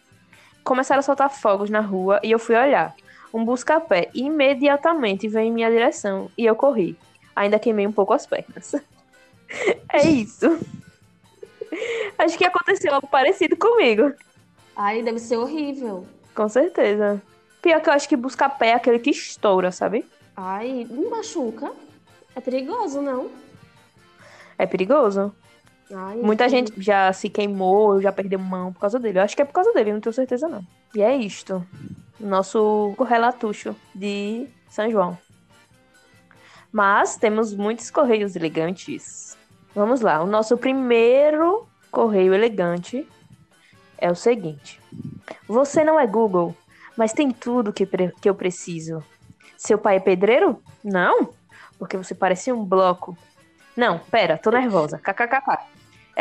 [0.65, 2.95] Começaram a soltar fogos na rua e eu fui olhar.
[3.33, 6.97] Um busca-pé imediatamente veio em minha direção e eu corri.
[7.35, 8.75] Ainda queimei um pouco as pernas.
[9.93, 10.59] é isso.
[12.19, 14.13] Acho que aconteceu algo parecido comigo.
[14.77, 16.07] Ai, deve ser horrível.
[16.35, 17.21] Com certeza.
[17.61, 20.05] Pior que eu acho que busca-pé é aquele que estoura, sabe?
[20.37, 21.73] Ai, não machuca.
[22.35, 23.31] É perigoso, não?
[24.59, 25.35] É perigoso.
[25.91, 29.19] Ai, Muita gente já se queimou, já perdeu mão por causa dele.
[29.19, 30.65] Eu acho que é por causa dele, não tenho certeza não.
[30.95, 31.65] E é isto.
[32.19, 35.19] Nosso relatucho de São João.
[36.71, 39.37] Mas temos muitos correios elegantes.
[39.75, 40.23] Vamos lá.
[40.23, 43.07] O nosso primeiro correio elegante
[43.99, 44.81] é o seguinte.
[45.47, 46.57] Você não é Google,
[46.97, 49.03] mas tem tudo que, que eu preciso.
[49.57, 50.63] Seu pai é pedreiro?
[50.83, 51.31] Não,
[51.79, 53.17] porque você parece um bloco.
[53.77, 54.99] Não, pera, tô nervosa.
[54.99, 55.72] KKKK.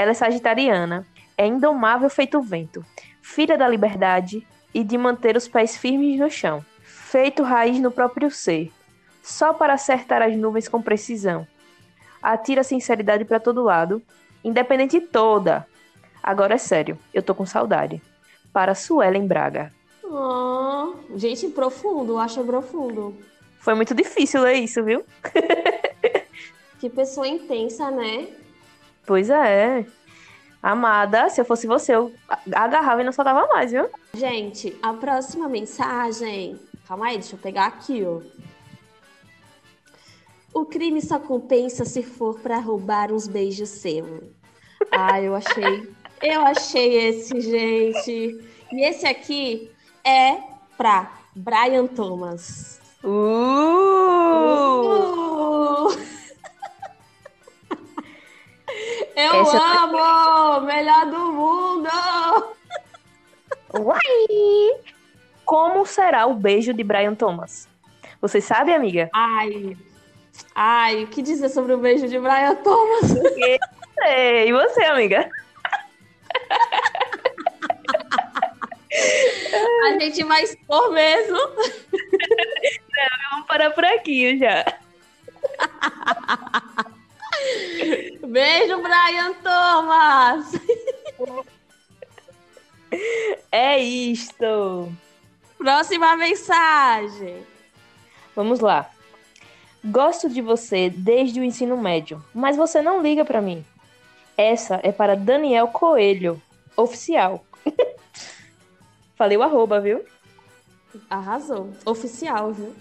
[0.02, 1.06] Ela é sagitariana,
[1.38, 2.84] é indomável feito o vento,
[3.22, 8.32] filha da liberdade e de manter os pés firmes no chão, feito raiz no próprio
[8.32, 8.72] ser,
[9.22, 11.46] só para acertar as nuvens com precisão.
[12.20, 14.02] Atira sinceridade para todo lado,
[14.44, 15.68] independente toda.
[16.24, 18.02] Agora é sério, eu tô com saudade.
[18.52, 19.72] Para Suelen Braga.
[20.04, 23.16] Oh, gente, profundo, acha profundo.
[23.60, 25.06] Foi muito difícil ler isso, viu?
[26.80, 28.41] Que pessoa intensa, né?
[29.06, 29.86] Pois é.
[30.62, 32.14] Amada, se eu fosse você, eu
[32.54, 33.90] agarrava e não soltava mais, viu?
[34.14, 36.60] Gente, a próxima mensagem.
[36.88, 38.22] Calma aí, deixa eu pegar aqui, ó.
[40.54, 44.24] O crime só compensa se for pra roubar uns beijos seus.
[44.92, 45.90] Ah, eu achei.
[46.22, 48.46] Eu achei esse, gente.
[48.72, 49.72] E esse aqui
[50.04, 50.38] é
[50.78, 52.80] pra Brian Thomas.
[53.04, 53.10] Uh!
[55.88, 56.21] Uh!
[59.22, 60.62] Eu é- amo!
[60.62, 61.90] Melhor do mundo!
[63.80, 64.82] Uai!
[65.46, 67.68] Como será o beijo de Brian Thomas?
[68.20, 69.10] Você sabe, amiga?
[69.14, 69.78] Ai,
[70.56, 73.12] ai, o que dizer sobre o beijo de Brian Thomas?
[74.04, 75.30] E você, amiga?
[79.84, 81.38] A gente vai expor mesmo.
[83.30, 84.66] Vamos parar por aqui já.
[88.32, 90.52] Beijo, Brian Thomas!
[93.50, 94.92] É isto.
[95.58, 97.38] Próxima mensagem.
[98.36, 98.90] Vamos lá.
[99.84, 103.66] Gosto de você desde o ensino médio, mas você não liga pra mim.
[104.38, 106.42] Essa é para Daniel Coelho,
[106.76, 107.46] oficial.
[109.16, 110.04] Falei o arroba, viu?
[111.10, 111.72] Arrasou.
[111.86, 112.76] Oficial, viu?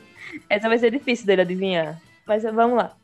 [0.48, 2.02] Essa vai ser difícil dele adivinhar.
[2.26, 2.96] Mas vamos lá.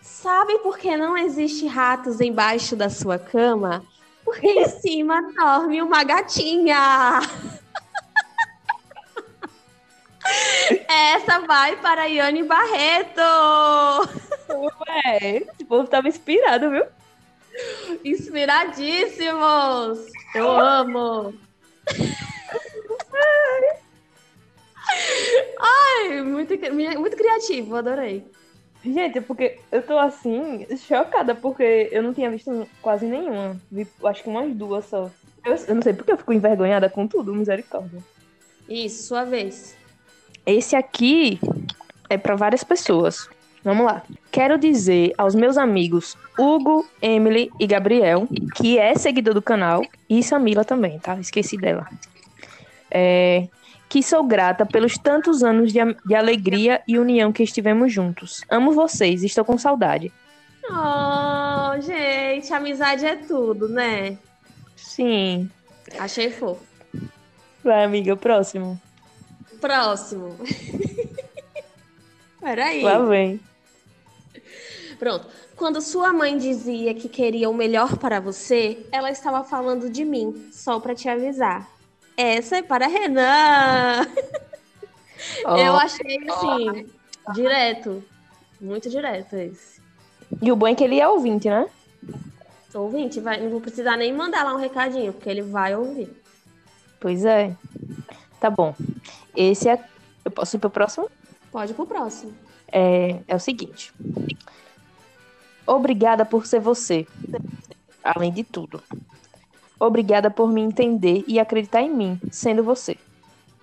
[0.00, 3.84] Sabe por que não existe ratos embaixo da sua cama?
[4.24, 7.20] Porque em cima dorme uma gatinha.
[10.88, 13.20] Essa vai para Iane Barreto.
[14.88, 16.84] É, esse povo tava inspirado, viu?
[18.04, 19.98] Inspiradíssimos.
[20.34, 21.34] Eu amo.
[25.58, 26.54] Ai, muito,
[26.98, 28.26] muito criativo, adorei.
[28.84, 33.60] Gente, é porque eu tô assim, chocada, porque eu não tinha visto quase nenhuma.
[33.70, 35.10] Vi, acho que umas duas só.
[35.44, 37.98] Eu, eu não sei porque eu fico envergonhada com tudo, misericórdia.
[38.68, 39.76] Isso, sua vez.
[40.46, 41.40] Esse aqui
[42.08, 43.28] é para várias pessoas.
[43.64, 44.02] Vamos lá.
[44.30, 50.22] Quero dizer aos meus amigos Hugo, Emily e Gabriel, que é seguidor do canal, e
[50.22, 51.18] Samila também, tá?
[51.18, 51.86] Esqueci dela.
[52.90, 53.48] É,
[53.88, 58.42] que sou grata pelos tantos anos de, de alegria e união que estivemos juntos.
[58.50, 60.12] Amo vocês, estou com saudade.
[60.70, 64.18] Oh, gente, amizade é tudo, né?
[64.76, 65.50] Sim.
[65.98, 66.62] Achei fofo.
[67.64, 68.80] Vai, amiga, próximo.
[69.60, 70.36] Próximo.
[72.40, 72.82] Peraí.
[72.82, 73.40] Lá vem.
[74.98, 75.26] Pronto.
[75.56, 80.48] Quando sua mãe dizia que queria o melhor para você, ela estava falando de mim,
[80.52, 81.68] só para te avisar.
[82.18, 84.04] Essa é para Renan.
[85.44, 85.56] Oh.
[85.56, 86.86] Eu achei assim,
[87.28, 87.32] oh.
[87.32, 88.04] direto.
[88.60, 89.80] Muito direto esse.
[90.40, 91.68] E o bom é que ele é ouvinte, né?
[92.72, 96.08] Ouvinte, vai, não vou precisar nem mandar lá um recadinho, porque ele vai ouvir.
[97.00, 97.54] Pois é.
[98.40, 98.74] Tá bom.
[99.34, 99.84] Esse é.
[100.24, 101.10] Eu posso ir pro próximo?
[101.50, 102.32] Pode ir pro próximo.
[102.70, 103.92] É, é o seguinte.
[105.66, 107.06] Obrigada por ser você.
[108.04, 108.82] Além de tudo.
[109.78, 112.96] Obrigada por me entender e acreditar em mim, sendo você.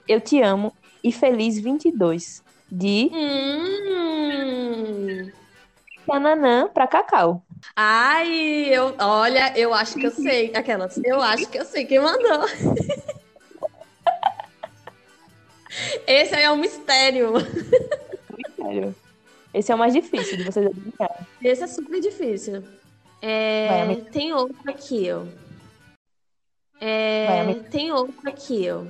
[0.08, 0.74] Eu te amo
[1.04, 4.16] e feliz 22 de hum.
[6.06, 7.44] Cananã pra Cacau.
[7.76, 10.52] Ai, eu, olha, eu acho que eu sei.
[10.56, 12.46] Aquelas, eu acho que eu sei quem mandou.
[16.08, 17.34] Esse aí é um mistério.
[18.38, 18.96] Mistério.
[19.54, 21.28] Esse é o mais difícil de vocês adivinharem.
[21.42, 22.64] Esse é super difícil.
[23.22, 25.24] É, Vai, tem outro aqui, ó.
[26.80, 28.84] É, tem outro aqui, ó.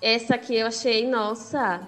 [0.00, 1.80] Essa aqui eu achei, nossa,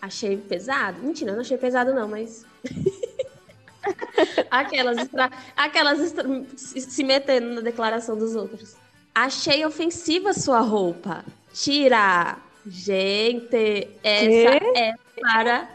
[0.00, 1.02] achei pesado.
[1.02, 2.44] Mentira, eu não achei pesado não, mas
[4.50, 5.08] aquelas
[5.56, 6.14] aquelas
[6.56, 8.76] se metendo na declaração dos outros.
[9.14, 11.24] Achei ofensiva sua roupa.
[11.52, 12.38] Tira.
[12.64, 14.78] Gente, essa que?
[14.78, 15.68] é para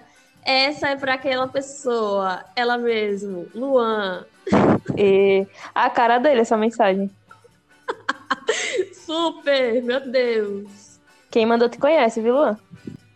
[0.48, 4.26] essa é para aquela pessoa, ela mesmo, Luan.
[4.98, 7.12] E a cara dele essa mensagem.
[8.94, 11.00] Super, meu Deus.
[11.30, 12.58] Quem mandou te conhece, viu, Luan?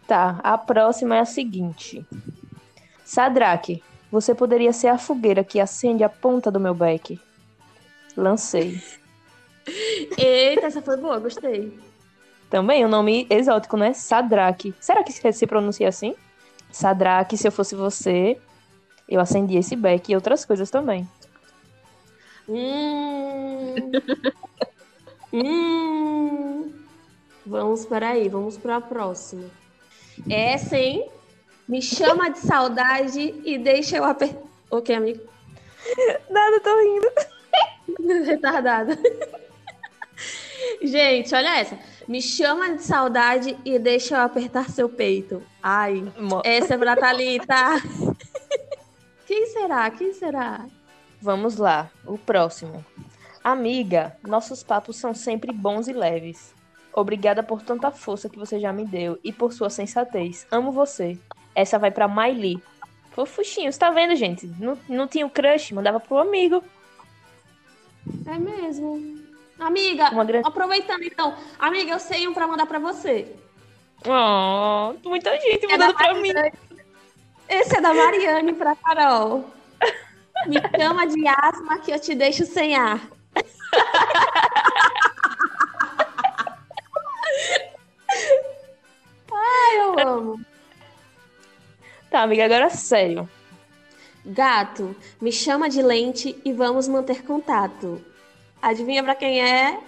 [0.07, 2.05] Tá, a próxima é a seguinte.
[3.03, 7.19] Sadraque, você poderia ser a fogueira que acende a ponta do meu beck.
[8.15, 8.81] Lancei.
[10.17, 11.77] Eita, essa foi boa, gostei.
[12.49, 13.93] Também o um nome exótico, né?
[13.93, 14.73] Sadraque.
[14.79, 16.13] Será que se pronuncia assim?
[16.71, 18.37] Sadraque, se eu fosse você,
[19.07, 21.07] eu acendia esse beck e outras coisas também.
[22.49, 23.75] Hum.
[25.33, 26.71] hum.
[27.45, 29.49] Vamos para aí, vamos para a próxima.
[30.29, 31.09] Essa, hein?
[31.67, 34.41] Me chama de saudade e deixa eu apertar.
[34.69, 35.21] Ok, amigo?
[36.29, 38.25] Nada, tô rindo.
[38.25, 38.97] Retardada.
[40.81, 41.77] Gente, olha essa.
[42.07, 45.41] Me chama de saudade e deixa eu apertar seu peito.
[45.61, 46.41] Ai, Mo...
[46.43, 47.81] essa é pra Thalita.
[49.25, 49.89] Quem será?
[49.91, 50.65] Quem será?
[51.21, 52.83] Vamos lá, o próximo.
[53.43, 56.53] Amiga, nossos papos são sempre bons e leves.
[56.93, 60.45] Obrigada por tanta força que você já me deu e por sua sensatez.
[60.51, 61.17] Amo você.
[61.55, 62.61] Essa vai pra Miley.
[63.11, 64.47] Fofuchinho, você tá vendo, gente?
[64.59, 66.63] Não, não tinha o crush, mandava pro amigo.
[68.25, 69.19] É mesmo.
[69.59, 70.47] Amiga, grande...
[70.47, 71.35] aproveitando então.
[71.59, 73.35] Amiga, eu sei um pra mandar pra você.
[74.05, 76.29] Oh, muita gente é mandando pra mim.
[77.47, 79.45] Esse é da Mariane pra Carol.
[80.47, 83.01] Me chama de asma que eu te deixo sem ar.
[89.31, 90.41] Ai, eu amo.
[92.09, 93.29] Tá, amiga, agora sério.
[94.25, 98.01] Gato, me chama de lente e vamos manter contato.
[98.61, 99.79] Adivinha pra quem é?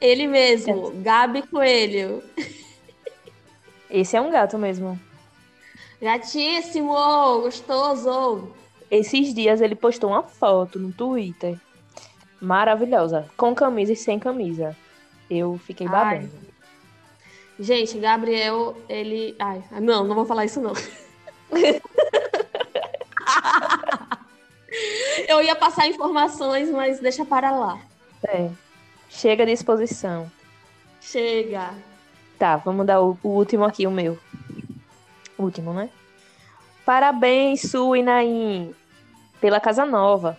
[0.00, 1.02] Ele mesmo, é.
[1.02, 2.22] Gabi Coelho.
[3.88, 5.00] Esse é um gato mesmo.
[6.00, 6.92] Gatíssimo,
[7.40, 8.52] gostoso.
[8.90, 11.58] Esses dias ele postou uma foto no Twitter.
[12.40, 13.26] Maravilhosa.
[13.36, 14.76] Com camisa e sem camisa.
[15.30, 16.28] Eu fiquei babando.
[16.32, 16.46] Ai.
[17.58, 19.34] Gente, Gabriel, ele.
[19.38, 20.74] Ai, não, não vou falar isso não.
[25.26, 27.78] Eu ia passar informações, mas deixa para lá.
[28.28, 28.50] É.
[29.08, 30.30] Chega de exposição.
[31.00, 31.70] Chega.
[32.38, 34.18] Tá, vamos dar o, o último aqui, o meu.
[35.38, 35.88] Último, né?
[36.84, 38.74] Parabéns, Su e Naim,
[39.40, 40.38] pela casa nova.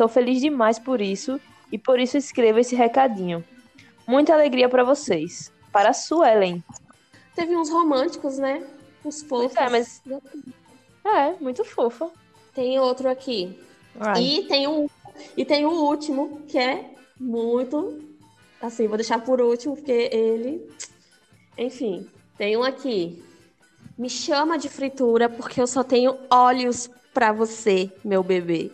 [0.00, 1.38] Tô feliz demais por isso
[1.70, 3.44] e por isso escrevo esse recadinho.
[4.08, 5.52] Muita alegria para vocês.
[5.70, 6.64] Para a Suelen.
[7.34, 8.64] Teve uns românticos, né?
[9.04, 9.54] Uns fofos.
[9.58, 10.00] é, mas-
[11.04, 12.10] É, muito fofa.
[12.54, 13.60] Tem outro aqui.
[14.00, 14.22] Ai.
[14.22, 14.88] E tem um
[15.36, 18.02] e tem o último, que é muito
[18.58, 20.66] assim, vou deixar por último, porque ele.
[21.58, 23.22] Enfim, tem um aqui.
[23.98, 28.72] Me chama de fritura porque eu só tenho olhos pra você, meu bebê.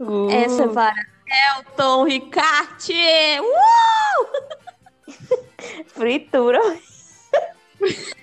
[0.00, 0.94] Uh, Essa é para
[1.58, 2.94] Elton Ricarte!
[3.40, 4.26] Uh!
[5.86, 6.60] fritura.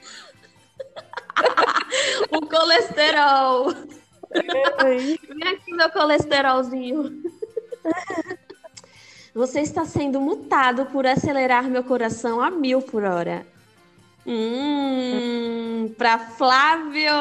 [2.32, 3.72] O colesterol!
[4.34, 7.22] Vem aqui meu colesterolzinho.
[9.36, 13.46] Você está sendo mutado por acelerar meu coração a mil por hora.
[14.26, 17.14] Hum, pra Flávio!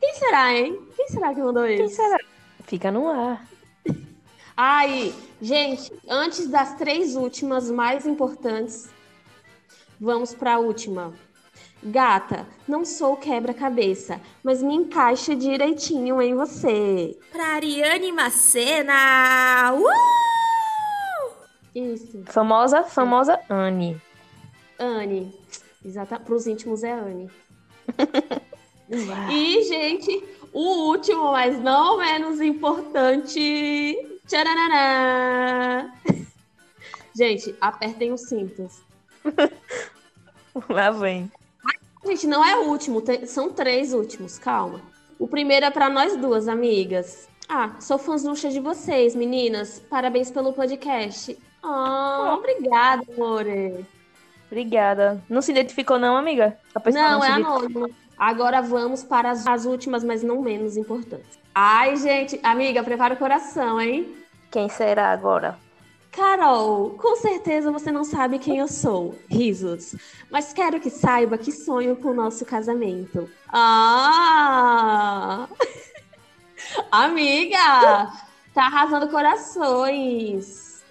[0.00, 0.80] Quem será, hein?
[0.96, 1.94] Quem será que mandou Quem isso?
[1.94, 2.18] será?
[2.72, 3.46] Fica no ar.
[4.56, 8.88] Ai, gente, antes das três últimas mais importantes,
[10.00, 11.12] vamos para a última.
[11.82, 17.14] Gata, não sou quebra-cabeça, mas me encaixa direitinho em você.
[17.30, 19.74] Pra Ariane Macena!
[19.74, 19.84] Uh!
[21.74, 24.00] Isso, Famosa, famosa Anne.
[24.78, 25.38] Anne.
[25.84, 27.30] Exata, para os íntimos é Anne.
[29.30, 33.96] E, gente, o último, mas não menos importante.
[34.26, 35.92] Tcharará!
[37.16, 38.80] Gente, apertem os cintos.
[40.68, 41.30] Lá vem.
[42.04, 44.80] Gente, não é o último, são três últimos, calma.
[45.18, 47.28] O primeiro é pra nós duas, amigas.
[47.48, 49.80] Ah, sou fãzucha de vocês, meninas.
[49.88, 51.38] Parabéns pelo podcast.
[51.62, 53.86] Ah, obrigada, amore.
[54.46, 55.22] Obrigada.
[55.28, 56.58] Não se identificou, não, amiga?
[56.74, 57.56] A pessoa Não, se é identificou.
[57.58, 57.94] anônimo.
[58.22, 61.36] Agora vamos para as, as últimas, mas não menos importantes.
[61.52, 64.14] Ai, gente, amiga, prepara o coração, hein?
[64.48, 65.58] Quem será agora?
[66.12, 69.18] Carol, com certeza você não sabe quem eu sou.
[69.28, 69.96] Risos.
[70.30, 73.28] Mas quero que saiba que sonho com o nosso casamento.
[73.48, 75.48] Ah!
[76.92, 78.08] Amiga!
[78.54, 80.84] Tá arrasando corações.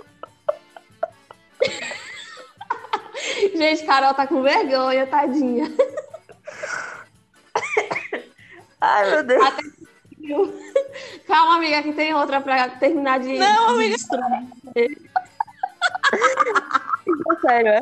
[3.55, 5.71] Gente, Carol tá com vergonha, tadinha.
[8.81, 9.43] Ai, meu Deus.
[11.27, 13.37] Calma, amiga, que tem outra pra terminar de.
[13.37, 13.95] Não, amiga.
[13.95, 15.09] destruir.
[17.41, 17.81] Sério, é?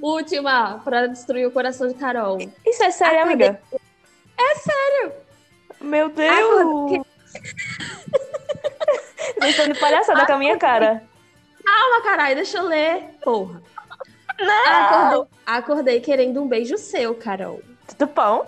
[0.00, 2.38] Última, pra destruir o coração de Carol.
[2.66, 3.60] Isso é sério, amiga?
[4.38, 5.12] É sério!
[5.80, 7.04] Meu Deus!
[9.38, 11.04] Vocês estão de palhaçada com a minha cara.
[11.64, 13.04] Calma, caralho, deixa eu ler.
[13.22, 13.62] Porra.
[14.66, 17.62] Acordei, acordei querendo um beijo seu, Carol.
[17.86, 18.46] Tudo bom?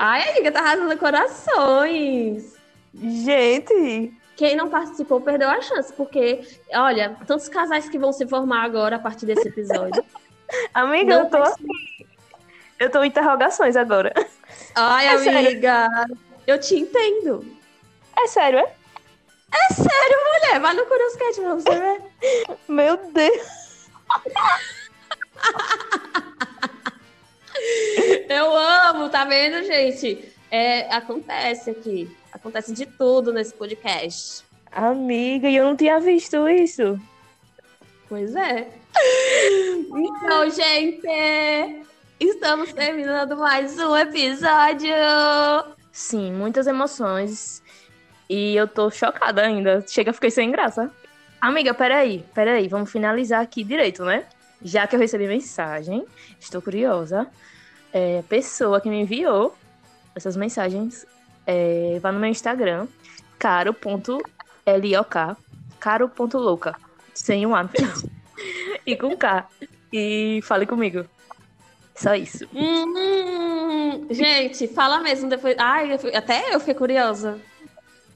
[0.00, 2.54] Ai, amiga, tá arrasando corações.
[2.94, 6.40] Gente, Quem não participou perdeu a chance, porque,
[6.72, 10.04] olha, tantos casais que vão se formar agora a partir desse episódio.
[10.72, 11.66] amiga, Não eu tô assim.
[12.78, 14.14] Eu tô em interrogações agora.
[14.76, 15.48] Ai, É sério.
[15.48, 15.88] amiga,
[16.46, 17.44] eu te entendo.
[18.16, 18.72] É sério, é?
[19.52, 22.02] É sério, mulher, vai no Curioscat pra você ver.
[22.68, 23.88] Meu Deus.
[28.28, 30.32] Eu amo, tá vendo, gente?
[30.50, 32.10] É, acontece aqui.
[32.32, 34.44] Acontece de tudo nesse podcast.
[34.70, 37.00] Amiga, e eu não tinha visto isso.
[38.08, 38.68] Pois é.
[39.90, 41.84] Então, gente,
[42.20, 44.94] estamos terminando mais um episódio.
[45.92, 47.62] Sim, muitas emoções.
[48.28, 49.84] E eu tô chocada ainda.
[49.86, 50.90] Chega, fiquei sem graça.
[51.40, 52.68] Amiga, peraí, peraí.
[52.68, 54.24] Vamos finalizar aqui direito, né?
[54.62, 56.04] Já que eu recebi mensagem,
[56.38, 57.28] estou curiosa.
[57.92, 59.54] É, pessoa que me enviou
[60.14, 61.06] essas mensagens,
[61.46, 62.86] é, vá no meu Instagram,
[63.38, 65.36] caro.lok,
[65.80, 66.76] caro.louca,
[67.14, 67.94] sem um A no final.
[68.86, 69.46] e com K.
[69.92, 71.04] E fale comigo.
[71.94, 72.46] Só isso.
[72.54, 75.56] Hum, gente, fala mesmo depois.
[75.58, 77.38] Ai, eu fui- até eu fiquei curiosa.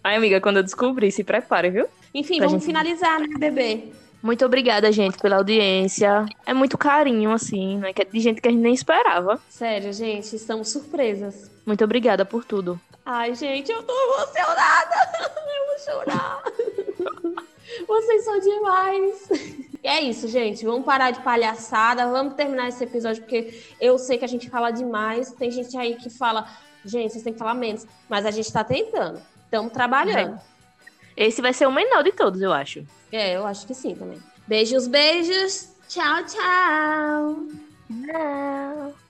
[0.04, 1.86] Ai, amiga, quando eu descobrir, se prepare, viu?
[2.14, 3.88] Enfim, Pra vamos gente- finalizar, né, bebê?
[4.22, 6.26] Muito obrigada, gente, pela audiência.
[6.46, 7.92] É muito carinho, assim, né?
[7.94, 9.40] é De gente que a gente nem esperava.
[9.48, 11.50] Sério, gente, estamos surpresas.
[11.66, 12.80] Muito obrigada por tudo.
[13.04, 14.94] Ai, gente, eu tô emocionada.
[15.52, 16.42] Eu vou chorar.
[17.88, 19.28] Vocês são demais.
[19.82, 20.64] E é isso, gente.
[20.64, 22.06] Vamos parar de palhaçada.
[22.06, 25.32] Vamos terminar esse episódio, porque eu sei que a gente fala demais.
[25.32, 26.46] Tem gente aí que fala,
[26.84, 27.86] gente, vocês têm que falar menos.
[28.08, 29.20] Mas a gente tá tentando.
[29.44, 30.40] Estamos trabalhando.
[31.16, 32.84] Esse vai ser o menor de todos, eu acho.
[33.10, 34.18] É, eu acho que sim também.
[34.46, 35.68] Beijos, beijos.
[35.88, 37.36] Tchau, tchau.
[37.90, 39.01] Não.